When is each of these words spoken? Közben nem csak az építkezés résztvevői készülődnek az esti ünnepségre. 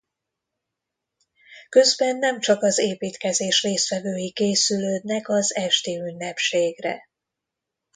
Közben 1.69 2.17
nem 2.17 2.39
csak 2.39 2.63
az 2.63 2.77
építkezés 2.77 3.61
résztvevői 3.63 4.31
készülődnek 4.31 5.29
az 5.29 5.55
esti 5.55 5.97
ünnepségre. 5.97 7.01